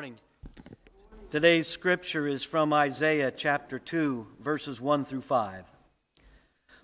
morning. 0.00 0.18
Today's 1.30 1.66
scripture 1.66 2.26
is 2.26 2.42
from 2.42 2.72
Isaiah 2.72 3.30
chapter 3.30 3.78
2, 3.78 4.28
verses 4.40 4.80
1 4.80 5.04
through 5.04 5.20
5. 5.20 5.66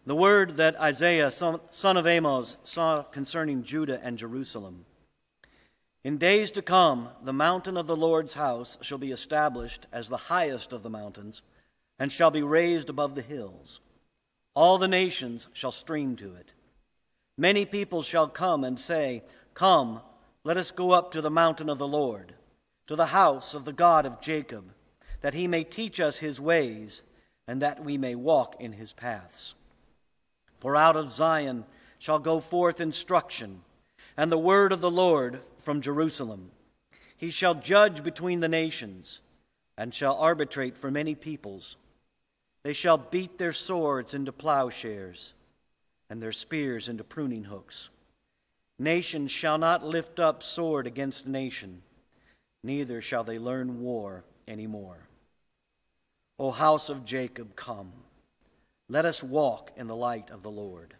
The 0.05 0.15
word 0.15 0.59
that 0.59 0.79
Isaiah, 0.79 1.31
son 1.31 1.97
of 1.97 2.07
Amos, 2.07 2.59
saw 2.63 3.05
concerning 3.05 3.63
Judah 3.63 3.99
and 4.03 4.19
Jerusalem. 4.19 4.85
In 6.05 6.19
days 6.19 6.53
to 6.53 6.61
come, 6.61 7.09
the 7.23 7.33
mountain 7.33 7.79
of 7.79 7.87
the 7.87 7.97
Lord's 7.97 8.35
house 8.35 8.77
shall 8.83 8.99
be 8.99 9.13
established 9.13 9.87
as 9.91 10.11
the 10.11 10.29
highest 10.29 10.75
of 10.75 10.83
the 10.83 10.91
mountains, 10.91 11.41
and 11.99 12.13
shall 12.13 12.31
be 12.31 12.43
raised 12.43 12.91
above 12.91 13.15
the 13.15 13.23
hills. 13.23 13.81
All 14.55 14.77
the 14.77 14.89
nations 14.89 15.47
shall 15.55 15.73
stream 15.73 16.17
to 16.17 16.35
it. 16.35 16.53
Many 17.39 17.65
people 17.65 18.03
shall 18.03 18.29
come 18.29 18.63
and 18.63 18.79
say, 18.79 19.23
Come, 19.55 20.03
let 20.45 20.59
us 20.59 20.71
go 20.71 20.91
up 20.91 21.13
to 21.13 21.23
the 21.23 21.31
mountain 21.31 21.71
of 21.71 21.79
the 21.79 21.89
Lord, 21.89 22.35
to 22.87 22.97
the 22.97 23.07
house 23.07 23.55
of 23.55 23.65
the 23.65 23.73
God 23.73 24.07
of 24.07 24.21
Jacob, 24.21 24.73
that 25.21 25.35
he 25.35 25.49
may 25.49 25.65
teach 25.65 26.01
us 26.01 26.19
his 26.19 26.41
ways, 26.41 27.03
and 27.49 27.61
that 27.63 27.85
we 27.85 27.99
may 27.99 28.15
walk 28.15 28.57
in 28.61 28.73
his 28.73 28.93
paths. 28.93 29.55
For 30.59 30.77
out 30.77 30.97
of 30.97 31.11
Zion 31.11 31.65
shall 31.99 32.19
go 32.19 32.41
forth 32.41 32.81
instruction, 32.81 33.63
and 34.17 34.31
the 34.31 34.39
word 34.39 34.73
of 34.73 34.81
the 34.81 34.91
Lord 34.91 35.41
from 35.59 35.81
Jerusalem. 35.81 36.51
He 37.17 37.31
shall 37.31 37.55
judge 37.55 38.05
between 38.05 38.41
the 38.41 38.49
nations, 38.49 39.21
and 39.77 39.95
shall 39.95 40.17
arbitrate 40.17 40.77
for 40.77 40.91
many 40.91 41.15
peoples. 41.15 41.77
They 42.63 42.73
shall 42.73 42.99
beat 42.99 43.39
their 43.39 43.53
swords 43.53 44.15
into 44.15 44.33
plowshares, 44.33 45.35
and 46.09 46.23
their 46.23 46.33
spears 46.33 46.89
into 46.89 47.05
pruning 47.05 47.45
hooks. 47.45 47.91
Nation 48.79 49.29
shall 49.29 49.59
not 49.59 49.85
lift 49.85 50.21
up 50.21 50.43
sword 50.43 50.87
against 50.87 51.27
nation, 51.27 51.83
neither 52.67 53.01
shall 53.01 53.23
they 53.25 53.39
learn 53.39 53.81
war 53.81 54.25
any 54.49 54.67
more. 54.67 54.99
O 56.39 56.51
house 56.51 56.91
of 56.91 57.05
Jacob, 57.05 57.55
come. 57.57 57.93
Let 58.89 59.05
us 59.07 59.23
walk 59.23 59.71
in 59.77 59.87
the 59.87 59.97
light 59.97 60.31
of 60.31 60.43
the 60.43 60.51
Lord. 60.51 60.95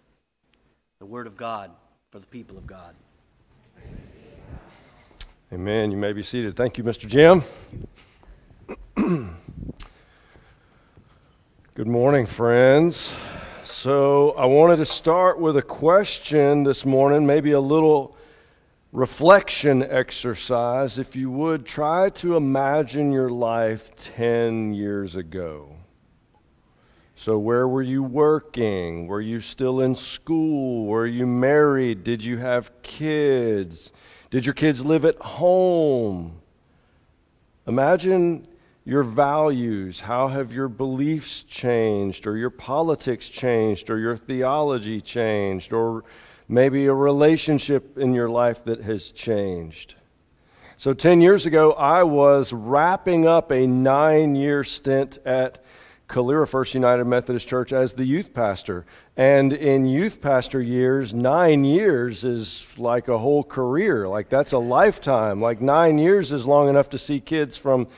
The 1.01 1.07
word 1.07 1.27
of 1.27 1.37
God 1.37 1.73
for 2.11 2.21
the 2.21 2.27
people 2.27 2.57
of 2.57 2.67
God. 2.67 2.95
Amen. 5.53 5.91
You 5.91 5.97
may 5.97 6.13
be 6.13 6.23
seated. 6.23 6.57
Thank 6.57 6.79
you, 6.79 6.85
Mr. 6.85 7.07
Jim. 7.07 7.43
Good 11.75 11.87
morning, 11.87 12.27
friends. 12.27 13.13
So, 13.63 14.31
I 14.33 14.47
wanted 14.47 14.77
to 14.77 14.87
start 14.87 15.39
with 15.39 15.57
a 15.57 15.63
question 15.63 16.63
this 16.63 16.87
morning, 16.87 17.27
maybe 17.27 17.53
a 17.53 17.61
little 17.61 18.16
reflection 18.97 19.83
exercise. 19.83 20.99
If 20.99 21.15
you 21.15 21.31
would, 21.31 21.67
try 21.67 22.09
to 22.11 22.35
imagine 22.35 23.13
your 23.13 23.29
life 23.29 23.95
10 23.95 24.73
years 24.73 25.17
ago. 25.17 25.77
So, 27.15 27.39
where 27.39 27.69
were 27.69 27.83
you 27.83 28.03
working? 28.03 29.07
Were 29.07 29.21
you 29.21 29.41
still 29.41 29.81
in 29.81 29.95
school? 29.95 30.87
Were 30.87 31.07
you 31.07 31.27
married? 31.27 32.05
Did 32.05 32.25
you 32.25 32.39
have 32.39 32.83
kids? 32.83 33.93
Did 34.31 34.47
your 34.47 34.55
kids 34.55 34.85
live 34.85 35.05
at 35.05 35.19
home? 35.19 36.41
Imagine 37.67 38.49
your 38.87 39.03
values. 39.03 40.01
How 40.01 40.29
have 40.29 40.55
your 40.55 40.69
beliefs 40.69 41.43
changed, 41.43 42.27
or 42.27 42.39
your 42.39 42.51
politics 42.51 43.29
changed, 43.29 43.91
or 43.91 43.99
your 43.99 44.17
theology 44.17 45.03
changed, 45.03 45.75
or 45.75 46.05
maybe 46.49 46.87
a 46.87 46.95
relationship 46.95 47.99
in 47.99 48.15
your 48.15 48.29
life 48.29 48.65
that 48.65 48.83
has 48.83 49.11
changed? 49.11 49.95
So, 50.79 50.93
10 50.93 51.21
years 51.21 51.47
ago, 51.47 51.73
I 51.73 52.03
was 52.03 52.53
wrapping 52.53 53.27
up 53.27 53.51
a 53.51 53.67
nine 53.67 54.35
year 54.35 54.63
stint 54.63 55.19
at 55.25 55.65
Calera 56.09 56.47
First 56.47 56.75
United 56.75 57.05
Methodist 57.05 57.49
Church 57.49 57.73
as 57.73 57.95
the 57.95 58.05
youth 58.05 58.33
pastor. 58.33 58.87
And 59.17 59.53
in 59.53 59.87
youth 59.87 60.21
pastor 60.21 60.61
years, 60.61 61.13
nine 61.13 61.65
years 61.65 62.25
is 62.25 62.79
like 62.79 63.09
a 63.09 63.19
whole 63.19 63.43
career. 63.43 64.07
Like 64.07 64.29
that's 64.29 64.53
a 64.53 64.59
lifetime. 64.59 65.41
Like 65.41 65.61
nine 65.61 65.99
years 65.99 66.31
is 66.31 66.47
long 66.47 66.69
enough 66.69 66.91
to 66.91 66.99
see 66.99 67.21
kids 67.21 67.57
from 67.57 67.89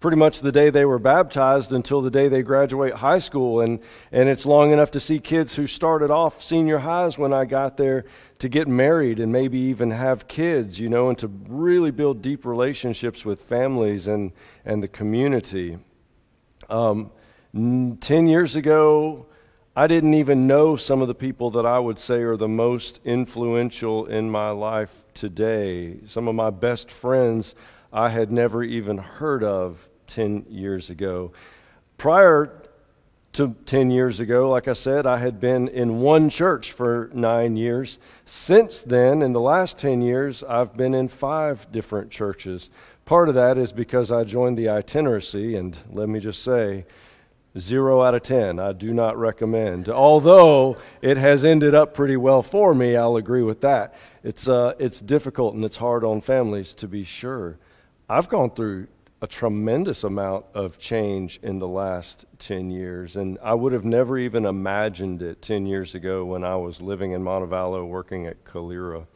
pretty 0.00 0.16
much 0.16 0.40
the 0.40 0.50
day 0.50 0.70
they 0.70 0.86
were 0.86 0.98
baptized 0.98 1.72
until 1.72 2.00
the 2.00 2.10
day 2.10 2.26
they 2.26 2.42
graduate 2.42 2.94
high 2.94 3.18
school. 3.18 3.60
And, 3.60 3.78
and 4.10 4.28
it's 4.30 4.46
long 4.46 4.72
enough 4.72 4.90
to 4.92 5.00
see 5.00 5.18
kids 5.18 5.54
who 5.54 5.66
started 5.66 6.10
off 6.10 6.42
senior 6.42 6.78
highs 6.78 7.18
when 7.18 7.34
I 7.34 7.44
got 7.44 7.76
there 7.76 8.06
to 8.38 8.48
get 8.48 8.66
married 8.66 9.20
and 9.20 9.30
maybe 9.30 9.58
even 9.58 9.90
have 9.90 10.26
kids, 10.26 10.80
you 10.80 10.88
know, 10.88 11.10
and 11.10 11.18
to 11.18 11.28
really 11.28 11.90
build 11.90 12.22
deep 12.22 12.46
relationships 12.46 13.26
with 13.26 13.42
families 13.42 14.06
and, 14.06 14.32
and 14.64 14.82
the 14.82 14.88
community. 14.88 15.78
Um, 16.70 17.10
10 17.52 18.26
years 18.26 18.56
ago, 18.56 19.26
I 19.76 19.86
didn't 19.86 20.14
even 20.14 20.46
know 20.46 20.76
some 20.76 21.02
of 21.02 21.08
the 21.08 21.14
people 21.14 21.50
that 21.50 21.66
I 21.66 21.78
would 21.78 21.98
say 21.98 22.22
are 22.22 22.38
the 22.38 22.48
most 22.48 23.00
influential 23.04 24.06
in 24.06 24.30
my 24.30 24.50
life 24.50 25.04
today. 25.12 25.98
Some 26.06 26.26
of 26.26 26.34
my 26.34 26.50
best 26.50 26.90
friends 26.90 27.54
I 27.92 28.08
had 28.08 28.32
never 28.32 28.62
even 28.62 28.98
heard 28.98 29.44
of 29.44 29.89
10 30.10 30.46
years 30.48 30.90
ago. 30.90 31.32
Prior 31.96 32.52
to 33.32 33.54
10 33.64 33.90
years 33.90 34.20
ago, 34.20 34.50
like 34.50 34.66
I 34.66 34.72
said, 34.72 35.06
I 35.06 35.18
had 35.18 35.40
been 35.40 35.68
in 35.68 36.00
one 36.00 36.28
church 36.28 36.72
for 36.72 37.10
nine 37.14 37.56
years. 37.56 37.98
Since 38.24 38.82
then, 38.82 39.22
in 39.22 39.32
the 39.32 39.40
last 39.40 39.78
10 39.78 40.02
years, 40.02 40.42
I've 40.42 40.76
been 40.76 40.94
in 40.94 41.08
five 41.08 41.70
different 41.70 42.10
churches. 42.10 42.70
Part 43.04 43.28
of 43.28 43.34
that 43.36 43.56
is 43.56 43.72
because 43.72 44.10
I 44.10 44.24
joined 44.24 44.58
the 44.58 44.68
itinerancy, 44.68 45.56
and 45.56 45.78
let 45.90 46.08
me 46.08 46.20
just 46.20 46.42
say, 46.42 46.84
Zero 47.58 48.00
out 48.00 48.14
of 48.14 48.22
10. 48.22 48.60
I 48.60 48.72
do 48.72 48.94
not 48.94 49.18
recommend. 49.18 49.88
Although 49.88 50.76
it 51.02 51.16
has 51.16 51.44
ended 51.44 51.74
up 51.74 51.94
pretty 51.94 52.16
well 52.16 52.42
for 52.42 52.74
me, 52.74 52.94
I'll 52.94 53.16
agree 53.16 53.42
with 53.42 53.60
that. 53.62 53.94
It's, 54.22 54.46
uh, 54.46 54.74
it's 54.78 55.00
difficult 55.00 55.54
and 55.54 55.64
it's 55.64 55.76
hard 55.76 56.04
on 56.04 56.20
families 56.20 56.74
to 56.74 56.86
be 56.86 57.02
sure. 57.02 57.58
I've 58.08 58.28
gone 58.28 58.50
through 58.50 58.86
a 59.22 59.26
tremendous 59.26 60.02
amount 60.02 60.46
of 60.54 60.78
change 60.78 61.38
in 61.42 61.58
the 61.58 61.68
last 61.68 62.24
10 62.38 62.70
years, 62.70 63.16
and 63.16 63.38
I 63.42 63.52
would 63.52 63.72
have 63.72 63.84
never 63.84 64.16
even 64.16 64.46
imagined 64.46 65.20
it 65.20 65.42
10 65.42 65.66
years 65.66 65.94
ago 65.94 66.24
when 66.24 66.42
I 66.42 66.56
was 66.56 66.80
living 66.80 67.12
in 67.12 67.22
Montevallo 67.22 67.86
working 67.86 68.26
at 68.26 68.44
Calera. 68.44 69.06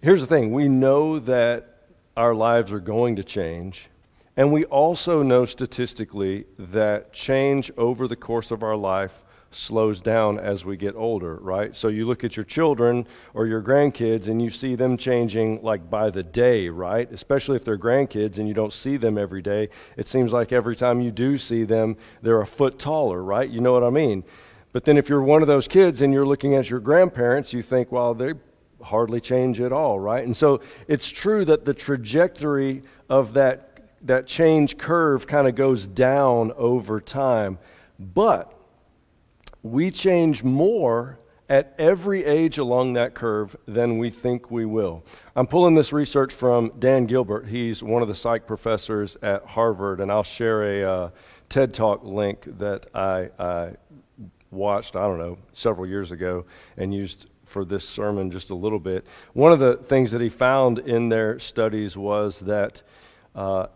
Here's 0.00 0.20
the 0.20 0.28
thing. 0.28 0.52
We 0.52 0.68
know 0.68 1.18
that 1.18 1.78
our 2.16 2.34
lives 2.34 2.72
are 2.72 2.80
going 2.80 3.16
to 3.16 3.24
change. 3.24 3.88
And 4.36 4.52
we 4.52 4.64
also 4.66 5.24
know 5.24 5.44
statistically 5.44 6.44
that 6.58 7.12
change 7.12 7.72
over 7.76 8.06
the 8.06 8.14
course 8.14 8.52
of 8.52 8.62
our 8.62 8.76
life 8.76 9.24
slows 9.50 10.00
down 10.00 10.38
as 10.38 10.64
we 10.64 10.76
get 10.76 10.94
older, 10.94 11.36
right? 11.36 11.74
So 11.74 11.88
you 11.88 12.06
look 12.06 12.22
at 12.22 12.36
your 12.36 12.44
children 12.44 13.06
or 13.32 13.46
your 13.46 13.62
grandkids 13.62 14.28
and 14.28 14.42
you 14.42 14.50
see 14.50 14.74
them 14.74 14.96
changing 14.96 15.62
like 15.62 15.88
by 15.88 16.10
the 16.10 16.22
day, 16.22 16.68
right? 16.68 17.10
Especially 17.12 17.56
if 17.56 17.64
they're 17.64 17.78
grandkids 17.78 18.38
and 18.38 18.46
you 18.46 18.54
don't 18.54 18.72
see 18.72 18.96
them 18.96 19.16
every 19.16 19.40
day. 19.40 19.70
It 19.96 20.06
seems 20.06 20.32
like 20.32 20.52
every 20.52 20.76
time 20.76 21.00
you 21.00 21.10
do 21.10 21.38
see 21.38 21.64
them, 21.64 21.96
they're 22.20 22.40
a 22.40 22.46
foot 22.46 22.78
taller, 22.78 23.22
right? 23.22 23.48
You 23.48 23.60
know 23.60 23.72
what 23.72 23.84
I 23.84 23.90
mean? 23.90 24.22
But 24.72 24.84
then 24.84 24.98
if 24.98 25.08
you're 25.08 25.22
one 25.22 25.40
of 25.40 25.48
those 25.48 25.66
kids 25.66 26.02
and 26.02 26.12
you're 26.12 26.26
looking 26.26 26.54
at 26.54 26.68
your 26.68 26.80
grandparents, 26.80 27.52
you 27.54 27.62
think, 27.62 27.90
well, 27.90 28.12
they 28.12 28.34
hardly 28.82 29.20
change 29.20 29.60
at 29.60 29.72
all, 29.72 29.98
right? 29.98 30.24
And 30.24 30.36
so 30.36 30.60
it's 30.86 31.08
true 31.08 31.44
that 31.46 31.64
the 31.64 31.74
trajectory 31.74 32.82
of 33.08 33.32
that 33.32 33.64
that 34.02 34.26
change 34.26 34.78
curve 34.78 35.26
kind 35.26 35.48
of 35.48 35.54
goes 35.54 35.86
down 35.86 36.52
over 36.56 37.00
time. 37.00 37.58
But 37.98 38.54
we 39.62 39.90
change 39.90 40.42
more 40.44 41.18
at 41.48 41.74
every 41.78 42.24
age 42.24 42.58
along 42.58 42.92
that 42.92 43.14
curve 43.14 43.56
than 43.66 43.98
we 43.98 44.10
think 44.10 44.50
we 44.50 44.66
will. 44.66 45.02
I'm 45.34 45.46
pulling 45.46 45.74
this 45.74 45.92
research 45.92 46.32
from 46.32 46.72
Dan 46.78 47.06
Gilbert. 47.06 47.46
He's 47.46 47.82
one 47.82 48.02
of 48.02 48.08
the 48.08 48.14
psych 48.14 48.46
professors 48.46 49.16
at 49.22 49.44
Harvard, 49.46 50.00
and 50.00 50.12
I'll 50.12 50.22
share 50.22 50.82
a 50.82 50.90
uh, 50.90 51.10
TED 51.48 51.72
Talk 51.72 52.04
link 52.04 52.58
that 52.58 52.86
I, 52.94 53.30
I 53.38 53.72
watched, 54.50 54.94
I 54.94 55.02
don't 55.02 55.18
know, 55.18 55.38
several 55.52 55.86
years 55.86 56.12
ago 56.12 56.44
and 56.76 56.92
used 56.92 57.30
for 57.46 57.64
this 57.64 57.88
sermon 57.88 58.30
just 58.30 58.50
a 58.50 58.54
little 58.54 58.78
bit. 58.78 59.06
One 59.32 59.52
of 59.52 59.58
the 59.58 59.76
things 59.76 60.10
that 60.10 60.20
he 60.20 60.28
found 60.28 60.80
in 60.80 61.08
their 61.08 61.38
studies 61.38 61.96
was 61.96 62.40
that 62.40 62.82
uh, 63.34 63.68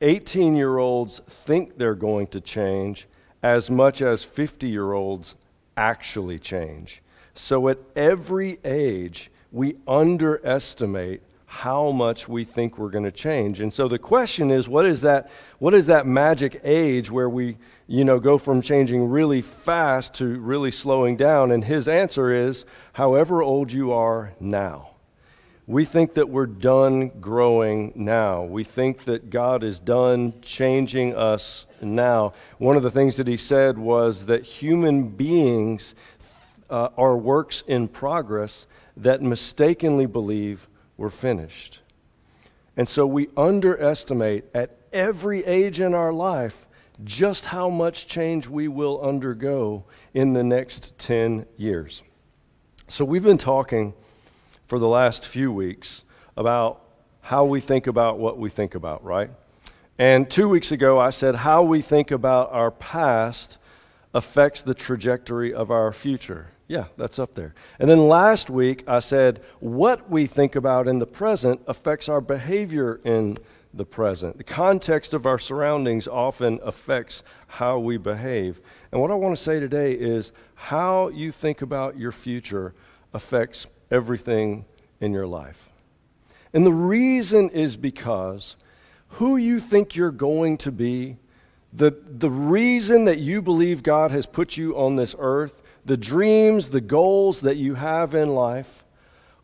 18 0.00 0.54
year 0.54 0.78
olds 0.78 1.20
think 1.26 1.76
they're 1.76 1.96
going 1.96 2.28
to 2.28 2.40
change 2.40 3.08
as 3.42 3.70
much 3.70 4.02
as 4.02 4.24
50 4.24 4.68
year 4.68 4.92
olds 4.92 5.36
actually 5.76 6.38
change. 6.38 7.02
So 7.34 7.68
at 7.68 7.78
every 7.96 8.58
age, 8.64 9.30
we 9.52 9.76
underestimate 9.86 11.22
how 11.46 11.90
much 11.90 12.28
we 12.28 12.44
think 12.44 12.78
we're 12.78 12.90
going 12.90 13.04
to 13.04 13.10
change. 13.10 13.60
And 13.60 13.72
so 13.72 13.88
the 13.88 13.98
question 13.98 14.50
is 14.50 14.68
what 14.68 14.86
is 14.86 15.00
that 15.00 15.30
what 15.58 15.74
is 15.74 15.86
that 15.86 16.06
magic 16.06 16.60
age 16.62 17.10
where 17.10 17.28
we, 17.28 17.56
you 17.88 18.04
know, 18.04 18.20
go 18.20 18.38
from 18.38 18.62
changing 18.62 19.08
really 19.08 19.42
fast 19.42 20.14
to 20.14 20.38
really 20.38 20.70
slowing 20.70 21.16
down? 21.16 21.50
And 21.50 21.64
his 21.64 21.88
answer 21.88 22.32
is 22.32 22.64
however 22.92 23.42
old 23.42 23.72
you 23.72 23.92
are 23.92 24.32
now 24.38 24.90
We 25.70 25.84
think 25.84 26.14
that 26.14 26.28
we're 26.28 26.46
done 26.46 27.12
growing 27.20 27.92
now. 27.94 28.42
We 28.42 28.64
think 28.64 29.04
that 29.04 29.30
God 29.30 29.62
is 29.62 29.78
done 29.78 30.34
changing 30.42 31.14
us 31.14 31.64
now. 31.80 32.32
One 32.58 32.76
of 32.76 32.82
the 32.82 32.90
things 32.90 33.18
that 33.18 33.28
he 33.28 33.36
said 33.36 33.78
was 33.78 34.26
that 34.26 34.42
human 34.42 35.10
beings 35.10 35.94
uh, 36.68 36.88
are 36.96 37.16
works 37.16 37.62
in 37.68 37.86
progress 37.86 38.66
that 38.96 39.22
mistakenly 39.22 40.06
believe 40.06 40.66
we're 40.96 41.08
finished. 41.08 41.78
And 42.76 42.88
so 42.88 43.06
we 43.06 43.28
underestimate 43.36 44.46
at 44.52 44.76
every 44.92 45.44
age 45.44 45.78
in 45.78 45.94
our 45.94 46.12
life 46.12 46.66
just 47.04 47.46
how 47.46 47.70
much 47.70 48.08
change 48.08 48.48
we 48.48 48.66
will 48.66 49.00
undergo 49.00 49.84
in 50.14 50.32
the 50.32 50.42
next 50.42 50.98
10 50.98 51.46
years. 51.56 52.02
So 52.88 53.04
we've 53.04 53.22
been 53.22 53.38
talking 53.38 53.94
for 54.70 54.78
the 54.78 54.86
last 54.86 55.26
few 55.26 55.50
weeks 55.50 56.04
about 56.36 56.80
how 57.22 57.44
we 57.44 57.60
think 57.60 57.88
about 57.88 58.20
what 58.20 58.38
we 58.38 58.48
think 58.48 58.76
about, 58.76 59.02
right? 59.02 59.28
And 59.98 60.30
two 60.30 60.48
weeks 60.48 60.70
ago, 60.70 60.96
I 60.96 61.10
said 61.10 61.34
how 61.34 61.64
we 61.64 61.82
think 61.82 62.12
about 62.12 62.52
our 62.52 62.70
past 62.70 63.58
affects 64.14 64.62
the 64.62 64.72
trajectory 64.72 65.52
of 65.52 65.72
our 65.72 65.92
future. 65.92 66.52
Yeah, 66.68 66.84
that's 66.96 67.18
up 67.18 67.34
there. 67.34 67.52
And 67.80 67.90
then 67.90 68.06
last 68.06 68.48
week, 68.48 68.84
I 68.86 69.00
said 69.00 69.42
what 69.58 70.08
we 70.08 70.28
think 70.28 70.54
about 70.54 70.86
in 70.86 71.00
the 71.00 71.06
present 71.06 71.60
affects 71.66 72.08
our 72.08 72.20
behavior 72.20 73.00
in 73.04 73.38
the 73.74 73.84
present. 73.84 74.38
The 74.38 74.44
context 74.44 75.14
of 75.14 75.26
our 75.26 75.40
surroundings 75.40 76.06
often 76.06 76.60
affects 76.62 77.24
how 77.48 77.80
we 77.80 77.96
behave. 77.96 78.60
And 78.92 79.00
what 79.00 79.10
I 79.10 79.14
want 79.14 79.36
to 79.36 79.42
say 79.42 79.58
today 79.58 79.94
is 79.94 80.30
how 80.54 81.08
you 81.08 81.32
think 81.32 81.60
about 81.60 81.98
your 81.98 82.12
future 82.12 82.72
affects 83.12 83.66
everything 83.90 84.64
in 85.00 85.12
your 85.12 85.26
life. 85.26 85.70
And 86.52 86.66
the 86.66 86.72
reason 86.72 87.50
is 87.50 87.76
because 87.76 88.56
who 89.14 89.36
you 89.36 89.60
think 89.60 89.94
you're 89.94 90.10
going 90.10 90.58
to 90.58 90.72
be, 90.72 91.16
the, 91.72 91.94
the 92.04 92.30
reason 92.30 93.04
that 93.04 93.18
you 93.18 93.40
believe 93.42 93.82
God 93.82 94.10
has 94.10 94.26
put 94.26 94.56
you 94.56 94.76
on 94.76 94.96
this 94.96 95.14
earth, 95.18 95.62
the 95.84 95.96
dreams, 95.96 96.70
the 96.70 96.80
goals 96.80 97.40
that 97.40 97.56
you 97.56 97.74
have 97.74 98.14
in 98.14 98.34
life 98.34 98.84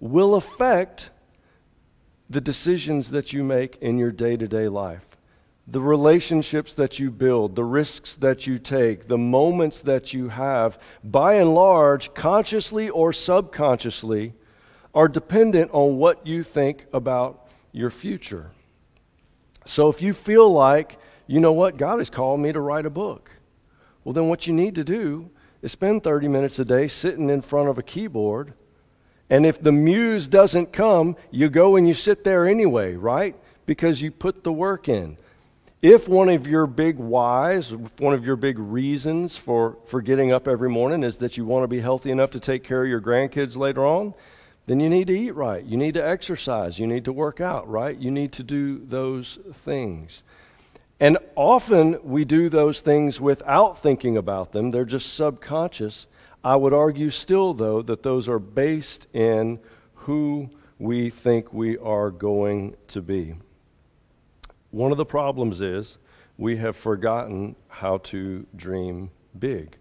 will 0.00 0.34
affect 0.34 1.10
the 2.28 2.40
decisions 2.40 3.10
that 3.10 3.32
you 3.32 3.44
make 3.44 3.76
in 3.76 3.98
your 3.98 4.10
day 4.10 4.36
to 4.36 4.48
day 4.48 4.68
life. 4.68 5.05
The 5.68 5.80
relationships 5.80 6.74
that 6.74 6.98
you 7.00 7.10
build, 7.10 7.56
the 7.56 7.64
risks 7.64 8.16
that 8.16 8.46
you 8.46 8.58
take, 8.58 9.08
the 9.08 9.18
moments 9.18 9.80
that 9.80 10.12
you 10.12 10.28
have, 10.28 10.78
by 11.02 11.34
and 11.34 11.54
large, 11.54 12.14
consciously 12.14 12.88
or 12.88 13.12
subconsciously, 13.12 14.32
are 14.94 15.08
dependent 15.08 15.70
on 15.72 15.96
what 15.98 16.26
you 16.26 16.42
think 16.42 16.86
about 16.92 17.48
your 17.72 17.90
future. 17.90 18.52
So 19.64 19.88
if 19.88 20.00
you 20.00 20.12
feel 20.12 20.50
like, 20.50 20.98
you 21.26 21.40
know 21.40 21.52
what, 21.52 21.76
God 21.76 21.98
has 21.98 22.08
called 22.10 22.40
me 22.40 22.52
to 22.52 22.60
write 22.60 22.86
a 22.86 22.90
book, 22.90 23.30
well, 24.04 24.12
then 24.12 24.28
what 24.28 24.46
you 24.46 24.52
need 24.52 24.76
to 24.76 24.84
do 24.84 25.30
is 25.62 25.72
spend 25.72 26.04
30 26.04 26.28
minutes 26.28 26.60
a 26.60 26.64
day 26.64 26.86
sitting 26.86 27.28
in 27.28 27.40
front 27.40 27.68
of 27.68 27.76
a 27.76 27.82
keyboard. 27.82 28.54
And 29.28 29.44
if 29.44 29.60
the 29.60 29.72
muse 29.72 30.28
doesn't 30.28 30.72
come, 30.72 31.16
you 31.32 31.48
go 31.48 31.74
and 31.74 31.88
you 31.88 31.94
sit 31.94 32.22
there 32.22 32.46
anyway, 32.46 32.94
right? 32.94 33.34
Because 33.66 34.00
you 34.00 34.12
put 34.12 34.44
the 34.44 34.52
work 34.52 34.88
in. 34.88 35.18
If 35.82 36.08
one 36.08 36.30
of 36.30 36.46
your 36.46 36.66
big 36.66 36.96
whys, 36.96 37.74
one 37.74 38.14
of 38.14 38.24
your 38.24 38.36
big 38.36 38.58
reasons 38.58 39.36
for, 39.36 39.76
for 39.84 40.00
getting 40.00 40.32
up 40.32 40.48
every 40.48 40.70
morning 40.70 41.02
is 41.02 41.18
that 41.18 41.36
you 41.36 41.44
want 41.44 41.64
to 41.64 41.68
be 41.68 41.80
healthy 41.80 42.10
enough 42.10 42.30
to 42.30 42.40
take 42.40 42.64
care 42.64 42.82
of 42.82 42.88
your 42.88 43.00
grandkids 43.00 43.58
later 43.58 43.84
on, 43.84 44.14
then 44.64 44.80
you 44.80 44.88
need 44.88 45.06
to 45.08 45.18
eat 45.18 45.32
right. 45.32 45.62
You 45.62 45.76
need 45.76 45.92
to 45.94 46.04
exercise. 46.04 46.78
You 46.78 46.86
need 46.86 47.04
to 47.04 47.12
work 47.12 47.42
out, 47.42 47.68
right? 47.68 47.96
You 47.96 48.10
need 48.10 48.32
to 48.32 48.42
do 48.42 48.78
those 48.78 49.38
things. 49.52 50.22
And 50.98 51.18
often 51.34 51.98
we 52.02 52.24
do 52.24 52.48
those 52.48 52.80
things 52.80 53.20
without 53.20 53.78
thinking 53.78 54.16
about 54.16 54.52
them, 54.52 54.70
they're 54.70 54.86
just 54.86 55.14
subconscious. 55.14 56.06
I 56.42 56.56
would 56.56 56.72
argue 56.72 57.10
still, 57.10 57.52
though, 57.52 57.82
that 57.82 58.02
those 58.02 58.28
are 58.28 58.38
based 58.38 59.08
in 59.12 59.58
who 59.94 60.48
we 60.78 61.10
think 61.10 61.52
we 61.52 61.76
are 61.76 62.10
going 62.10 62.76
to 62.88 63.02
be. 63.02 63.34
One 64.76 64.92
of 64.92 64.98
the 64.98 65.06
problems 65.06 65.62
is 65.62 65.96
we 66.36 66.58
have 66.58 66.76
forgotten 66.76 67.56
how 67.66 67.96
to 68.12 68.46
dream 68.54 69.10
big. 69.38 69.78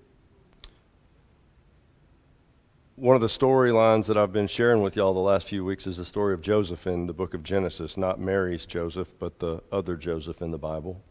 One 2.95 3.13
of 3.13 3.21
the 3.21 3.27
storylines 3.27 4.05
that 4.05 4.15
I've 4.15 4.31
been 4.31 4.47
sharing 4.47 4.81
with 4.81 4.95
y'all 4.95 5.13
the 5.13 5.19
last 5.19 5.49
few 5.49 5.65
weeks 5.65 5.85
is 5.85 5.97
the 5.97 6.05
story 6.05 6.33
of 6.33 6.39
Joseph 6.39 6.87
in 6.87 7.07
the 7.07 7.13
book 7.13 7.33
of 7.33 7.43
Genesis, 7.43 7.97
not 7.97 8.21
Mary's 8.21 8.65
Joseph, 8.65 9.13
but 9.19 9.37
the 9.39 9.61
other 9.69 9.97
Joseph 9.97 10.41
in 10.41 10.51
the 10.51 10.57
Bible. 10.57 11.01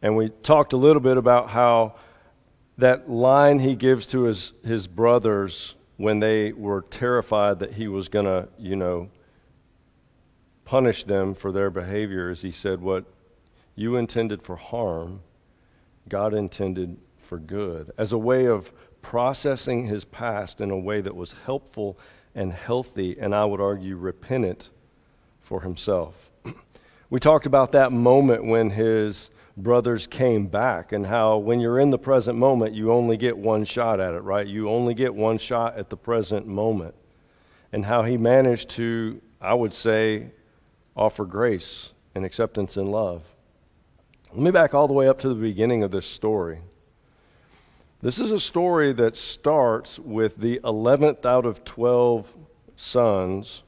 And 0.00 0.16
we 0.16 0.28
talked 0.28 0.72
a 0.72 0.76
little 0.76 1.02
bit 1.02 1.16
about 1.16 1.50
how 1.50 1.96
that 2.78 3.10
line 3.10 3.58
he 3.58 3.74
gives 3.74 4.06
to 4.06 4.22
his, 4.22 4.52
his 4.64 4.86
brothers 4.86 5.74
when 5.96 6.20
they 6.20 6.52
were 6.52 6.82
terrified 6.82 7.58
that 7.58 7.72
he 7.72 7.88
was 7.88 8.08
going 8.08 8.26
to, 8.26 8.48
you 8.58 8.76
know, 8.76 9.10
punish 10.64 11.04
them 11.04 11.34
for 11.34 11.52
their 11.52 11.70
behavior 11.70 12.30
is 12.30 12.42
he 12.42 12.50
said, 12.50 12.80
What 12.80 13.04
you 13.74 13.96
intended 13.96 14.42
for 14.42 14.56
harm, 14.56 15.20
God 16.08 16.34
intended 16.34 16.98
for 17.16 17.38
good, 17.38 17.90
as 17.96 18.12
a 18.12 18.18
way 18.18 18.46
of 18.46 18.72
processing 19.00 19.86
his 19.86 20.04
past 20.04 20.60
in 20.60 20.70
a 20.70 20.78
way 20.78 21.00
that 21.00 21.14
was 21.14 21.34
helpful 21.44 21.98
and 22.34 22.52
healthy, 22.52 23.18
and 23.18 23.34
I 23.34 23.44
would 23.44 23.60
argue 23.60 23.96
repentant 23.96 24.70
for 25.40 25.60
himself. 25.60 26.30
we 27.10 27.18
talked 27.18 27.46
about 27.46 27.72
that 27.72 27.92
moment 27.92 28.44
when 28.44 28.70
his 28.70 29.30
brothers 29.56 30.06
came 30.06 30.46
back 30.46 30.92
and 30.92 31.06
how 31.06 31.36
when 31.36 31.60
you're 31.60 31.78
in 31.78 31.90
the 31.90 31.98
present 31.98 32.38
moment, 32.38 32.74
you 32.74 32.90
only 32.90 33.16
get 33.16 33.36
one 33.36 33.64
shot 33.64 34.00
at 34.00 34.14
it, 34.14 34.20
right? 34.20 34.46
You 34.46 34.70
only 34.70 34.94
get 34.94 35.14
one 35.14 35.38
shot 35.38 35.76
at 35.76 35.90
the 35.90 35.96
present 35.96 36.46
moment. 36.46 36.94
And 37.72 37.84
how 37.84 38.02
he 38.02 38.16
managed 38.16 38.70
to, 38.70 39.20
I 39.40 39.54
would 39.54 39.74
say, 39.74 40.30
offer 40.96 41.24
grace 41.24 41.92
and 42.14 42.24
acceptance 42.24 42.76
and 42.76 42.90
love. 42.90 43.34
Let 44.32 44.42
me 44.42 44.50
back 44.50 44.74
all 44.74 44.86
the 44.86 44.92
way 44.92 45.08
up 45.08 45.18
to 45.20 45.28
the 45.28 45.34
beginning 45.34 45.82
of 45.82 45.90
this 45.90 46.06
story. 46.06 46.60
This 48.00 48.18
is 48.18 48.30
a 48.30 48.40
story 48.40 48.92
that 48.94 49.14
starts 49.14 49.98
with 49.98 50.36
the 50.36 50.58
11th 50.64 51.24
out 51.24 51.46
of 51.46 51.64
12 51.64 52.36
sons 52.74 53.62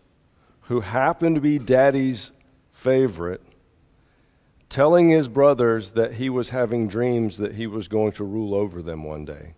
who 0.62 0.81
happen 0.81 1.35
to 1.35 1.41
be 1.41 1.59
daddy's 1.59 2.32
favorite, 2.73 3.43
telling 4.69 5.11
his 5.11 5.29
brothers 5.29 5.93
that 5.93 6.15
he 6.15 6.31
was 6.31 6.49
having 6.49 6.89
dreams 6.89 7.37
that 7.39 7.55
he 7.55 7.67
was 7.67 7.87
going 7.87 8.13
to 8.13 8.25
rule 8.25 8.55
over 8.55 8.82
them 8.82 9.05
one 9.05 9.25
day. 9.25 9.55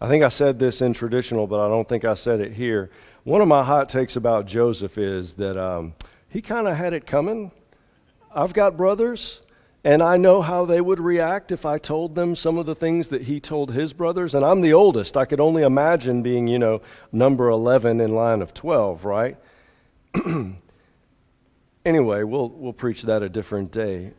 I 0.00 0.08
think 0.08 0.22
I 0.24 0.28
said 0.28 0.58
this 0.58 0.80
in 0.80 0.92
traditional, 0.92 1.46
but 1.46 1.64
I 1.64 1.68
don't 1.68 1.88
think 1.88 2.04
I 2.04 2.14
said 2.14 2.40
it 2.40 2.52
here. 2.52 2.90
One 3.24 3.40
of 3.40 3.48
my 3.48 3.64
hot 3.64 3.88
takes 3.88 4.16
about 4.16 4.46
Joseph 4.46 4.98
is 4.98 5.34
that 5.34 5.56
um, 5.56 5.94
he 6.36 6.42
kind 6.42 6.68
of 6.68 6.76
had 6.76 6.92
it 6.92 7.06
coming. 7.06 7.50
I've 8.30 8.52
got 8.52 8.76
brothers. 8.76 9.40
And 9.82 10.02
I 10.02 10.18
know 10.18 10.42
how 10.42 10.66
they 10.66 10.82
would 10.82 11.00
react 11.00 11.50
if 11.50 11.64
I 11.64 11.78
told 11.78 12.14
them 12.14 12.36
some 12.36 12.58
of 12.58 12.66
the 12.66 12.74
things 12.74 13.08
that 13.08 13.22
he 13.22 13.40
told 13.40 13.72
his 13.72 13.94
brothers. 13.94 14.34
And 14.34 14.44
I'm 14.44 14.60
the 14.60 14.74
oldest. 14.74 15.16
I 15.16 15.24
could 15.24 15.40
only 15.40 15.62
imagine 15.62 16.20
being, 16.20 16.46
you 16.46 16.58
know, 16.58 16.82
number 17.10 17.48
11 17.48 18.02
in 18.02 18.14
line 18.14 18.42
of 18.42 18.52
12, 18.52 19.06
right? 19.06 19.38
anyway, 21.86 22.22
we'll, 22.22 22.50
we'll 22.50 22.74
preach 22.74 23.04
that 23.04 23.22
a 23.22 23.30
different 23.30 23.72
day. 23.72 24.12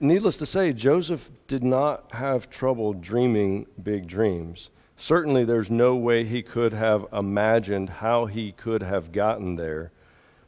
Needless 0.00 0.36
to 0.38 0.46
say, 0.46 0.72
Joseph 0.72 1.30
did 1.46 1.62
not 1.62 2.10
have 2.10 2.50
trouble 2.50 2.92
dreaming 2.92 3.66
big 3.80 4.08
dreams. 4.08 4.70
Certainly, 4.96 5.44
there's 5.44 5.70
no 5.70 5.94
way 5.94 6.24
he 6.24 6.42
could 6.42 6.72
have 6.72 7.06
imagined 7.12 7.88
how 7.88 8.26
he 8.26 8.50
could 8.50 8.82
have 8.82 9.12
gotten 9.12 9.54
there 9.54 9.92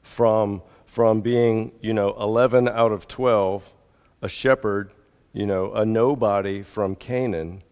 from 0.03 0.63
from 0.93 1.23
being, 1.23 1.73
you 1.81 1.95
know, 1.95 2.15
11 2.21 2.69
out 2.69 2.93
of 2.93 3.09
12, 3.09 3.73
a 4.21 4.29
shepherd, 4.29 4.91
you 5.33 5.47
know, 5.47 5.73
a 5.73 5.87
nobody 5.87 6.63
from 6.63 6.95
Canaan, 6.95 7.63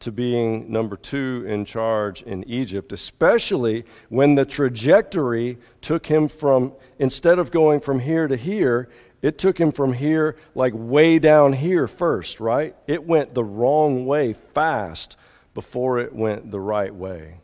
to 0.00 0.12
being 0.12 0.70
number 0.70 0.98
two 0.98 1.46
in 1.48 1.64
charge 1.64 2.20
in 2.20 2.44
Egypt, 2.44 2.92
especially 2.92 3.86
when 4.10 4.34
the 4.34 4.44
trajectory 4.44 5.56
took 5.80 6.06
him 6.06 6.28
from, 6.28 6.74
instead 6.98 7.38
of 7.38 7.50
going 7.50 7.80
from 7.80 8.00
here 8.00 8.28
to 8.28 8.36
here, 8.36 8.90
it 9.22 9.38
took 9.38 9.58
him 9.58 9.72
from 9.72 9.94
here, 9.94 10.36
like 10.54 10.74
way 10.76 11.18
down 11.18 11.54
here 11.54 11.86
first, 11.86 12.38
right? 12.38 12.76
It 12.86 13.02
went 13.02 13.32
the 13.32 13.44
wrong 13.44 14.04
way 14.04 14.34
fast 14.34 15.16
before 15.54 16.00
it 16.00 16.14
went 16.14 16.50
the 16.50 16.60
right 16.60 16.94
way. 16.94 17.38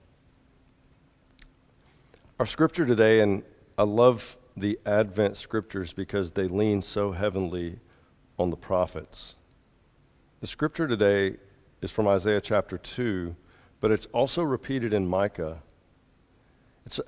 Our 2.38 2.44
scripture 2.44 2.84
today, 2.84 3.20
and 3.20 3.42
I 3.80 3.84
love 3.84 4.36
the 4.54 4.78
Advent 4.84 5.38
scriptures 5.38 5.94
because 5.94 6.32
they 6.32 6.46
lean 6.46 6.82
so 6.82 7.12
heavily 7.12 7.78
on 8.38 8.50
the 8.50 8.56
prophets. 8.56 9.36
The 10.42 10.46
scripture 10.46 10.86
today 10.86 11.38
is 11.80 11.90
from 11.90 12.06
Isaiah 12.06 12.42
chapter 12.42 12.76
2, 12.76 13.34
but 13.80 13.90
it's 13.90 14.04
also 14.12 14.42
repeated 14.42 14.92
in 14.92 15.08
Micah. 15.08 15.62
It's 16.84 17.00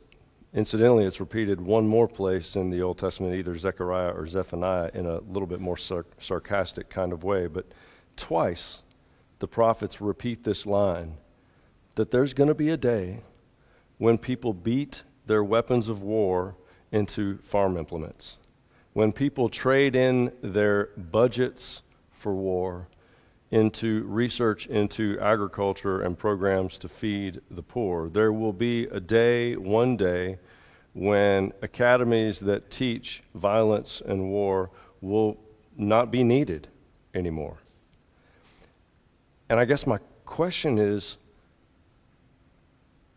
Incidentally, 0.55 1.05
it's 1.05 1.21
repeated 1.21 1.61
one 1.61 1.87
more 1.87 2.09
place 2.09 2.57
in 2.57 2.71
the 2.71 2.81
Old 2.81 2.97
Testament, 2.97 3.35
either 3.35 3.59
Zechariah 3.59 4.13
or 4.13 4.27
Zephaniah, 4.27 4.93
in 4.95 5.05
a 5.05 5.19
little 5.19 5.47
bit 5.47 5.61
more 5.61 5.77
sar- 5.77 6.07
sarcastic 6.21 6.89
kind 6.89 7.13
of 7.13 7.23
way. 7.23 7.49
But 7.49 7.67
twice 8.17 8.83
the 9.41 9.47
prophets 9.47 10.01
repeat 10.01 10.45
this 10.45 10.65
line 10.65 11.19
that 11.97 12.11
there's 12.11 12.33
going 12.33 12.49
to 12.49 12.55
be 12.55 12.71
a 12.71 12.79
day 12.79 13.21
when 13.99 14.17
people 14.17 14.55
beat 14.55 15.03
their 15.27 15.45
weapons 15.45 15.91
of 15.91 16.03
war 16.03 16.57
into 16.93 17.39
farm 17.39 17.77
implements, 17.77 18.37
when 18.93 19.11
people 19.13 19.49
trade 19.49 19.97
in 19.97 20.33
their 20.43 20.91
budgets 20.97 21.83
for 22.13 22.35
war 22.35 22.87
into 23.53 24.03
research 24.05 24.67
into 24.67 25.19
agriculture 25.21 26.01
and 26.01 26.19
programs 26.19 26.79
to 26.79 26.89
feed 26.89 27.41
the 27.51 27.63
poor. 27.63 28.09
There 28.09 28.33
will 28.33 28.55
be 28.55 28.85
a 28.85 28.99
day, 28.99 29.57
one 29.57 29.97
day, 29.97 30.39
when 30.95 31.53
academies 31.61 32.41
that 32.41 32.71
teach 32.71 33.23
violence 33.35 34.03
and 34.05 34.31
war 34.31 34.71
will 35.03 35.39
not 35.77 36.11
be 36.11 36.25
needed 36.25 36.69
anymore. 37.15 37.59
And 39.51 39.61
I 39.61 39.67
guess 39.67 39.87
my 39.87 39.99
question 40.25 40.79
is 40.79 41.19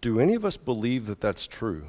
do 0.01 0.20
any 0.20 0.36
of 0.36 0.44
us 0.44 0.58
believe 0.58 1.08
that 1.08 1.22
that's 1.22 1.48
true? 1.48 1.86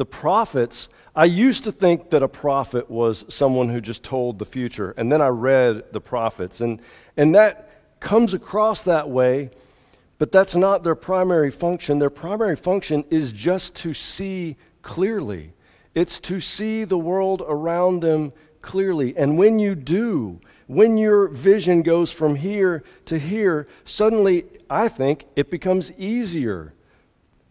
The 0.00 0.06
prophets, 0.06 0.88
I 1.14 1.26
used 1.26 1.64
to 1.64 1.72
think 1.72 2.08
that 2.08 2.22
a 2.22 2.26
prophet 2.26 2.90
was 2.90 3.26
someone 3.28 3.68
who 3.68 3.82
just 3.82 4.02
told 4.02 4.38
the 4.38 4.46
future. 4.46 4.94
And 4.96 5.12
then 5.12 5.20
I 5.20 5.26
read 5.26 5.92
the 5.92 6.00
prophets. 6.00 6.62
And, 6.62 6.80
and 7.18 7.34
that 7.34 8.00
comes 8.00 8.32
across 8.32 8.82
that 8.84 9.10
way, 9.10 9.50
but 10.16 10.32
that's 10.32 10.56
not 10.56 10.84
their 10.84 10.94
primary 10.94 11.50
function. 11.50 11.98
Their 11.98 12.08
primary 12.08 12.56
function 12.56 13.04
is 13.10 13.30
just 13.30 13.74
to 13.76 13.92
see 13.92 14.56
clearly, 14.80 15.52
it's 15.94 16.18
to 16.20 16.40
see 16.40 16.84
the 16.84 16.96
world 16.96 17.42
around 17.46 18.00
them 18.00 18.32
clearly. 18.62 19.14
And 19.18 19.36
when 19.36 19.58
you 19.58 19.74
do, 19.74 20.40
when 20.66 20.96
your 20.96 21.28
vision 21.28 21.82
goes 21.82 22.10
from 22.10 22.36
here 22.36 22.84
to 23.04 23.18
here, 23.18 23.68
suddenly, 23.84 24.46
I 24.70 24.88
think, 24.88 25.26
it 25.36 25.50
becomes 25.50 25.92
easier 25.98 26.72